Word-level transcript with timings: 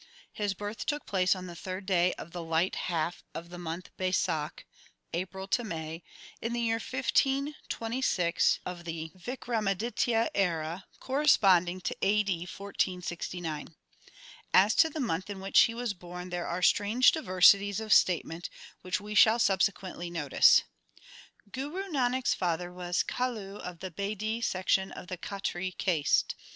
His 0.33 0.55
birth 0.55 0.87
took 0.87 1.05
place 1.05 1.35
on 1.35 1.45
the 1.45 1.55
third 1.55 1.85
day 1.85 2.13
of 2.15 2.31
the 2.31 2.41
light 2.43 2.73
half 2.73 3.23
of 3.35 3.49
the 3.49 3.59
month 3.59 3.89
of 3.89 3.97
Baisakh 3.97 4.65
(April 5.13 5.47
May) 5.63 6.01
in 6.41 6.53
the 6.53 6.59
year 6.59 6.79
1526 6.81 8.59
of 8.65 8.83
the 8.85 9.11
Vikramaditya 9.15 10.29
era, 10.33 10.85
corresponding 10.99 11.81
to 11.81 11.95
A. 12.01 12.23
D. 12.23 12.47
1469. 12.47 13.75
As 14.55 14.73
to 14.73 14.89
the 14.89 14.99
month 14.99 15.29
in 15.29 15.39
which 15.39 15.59
he 15.59 15.75
was 15.75 15.93
born 15.93 16.31
there 16.31 16.47
are 16.47 16.63
strange 16.63 17.11
diversities 17.11 17.79
of 17.79 17.93
statement, 17.93 18.49
which 18.81 18.99
we 18.99 19.13
shall 19.13 19.37
subse 19.37 19.71
quently 19.71 20.11
notice. 20.11 20.63
Guru 21.51 21.83
Nanak 21.91 22.25
s 22.25 22.33
father 22.33 22.73
was 22.73 23.03
Kalu 23.03 23.57
of 23.59 23.81
the 23.81 23.91
Bedi 23.91 24.37
l 24.37 24.41
section 24.41 24.91
of 24.91 25.09
the 25.09 25.17
Khatri 25.19 25.77
caste. 25.77 26.33